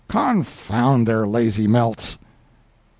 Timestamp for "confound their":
0.07-1.27